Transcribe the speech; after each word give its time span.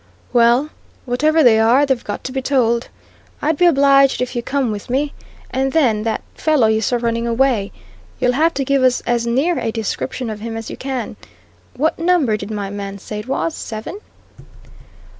"Well, 0.33 0.71
whatever 1.05 1.43
they 1.43 1.59
are, 1.59 1.85
they've 1.85 2.03
got 2.03 2.23
to 2.23 2.31
be 2.31 2.41
told. 2.41 2.87
I'd 3.39 3.55
be 3.55 3.67
obliged 3.67 4.19
if 4.19 4.35
you'd 4.35 4.47
come 4.47 4.71
with 4.71 4.89
me. 4.89 5.13
And 5.51 5.73
then 5.73 6.01
that 6.05 6.23
fellow 6.33 6.65
you 6.65 6.81
saw 6.81 6.97
running 6.99 7.27
away! 7.27 7.71
You'll 8.19 8.31
have 8.31 8.55
to 8.55 8.65
give 8.65 8.81
us 8.81 9.01
as 9.01 9.27
near 9.27 9.59
a 9.59 9.69
description 9.69 10.31
of 10.31 10.39
him 10.39 10.57
as 10.57 10.71
you 10.71 10.75
can. 10.77 11.17
What 11.77 11.99
number 11.99 12.35
did 12.35 12.49
my 12.49 12.71
man 12.71 12.97
say 12.97 13.19
it 13.19 13.27
was 13.27 13.53
seven?" 13.55 13.99